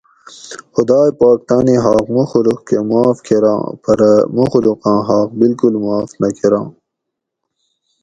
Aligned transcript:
خدائ 0.73 1.09
پاک 1.19 1.39
تانی 1.47 1.75
حاق 1.85 2.05
مخلوق 2.17 2.59
کہ 2.67 2.77
معاف 2.89 3.17
کراں 3.27 3.61
پرہ 3.83 4.11
مخلوقاں 4.37 4.99
حاق 5.07 5.29
بالکل 5.39 5.73
معاف 5.83 6.09
نہ 6.21 6.29
کراں 6.37 6.67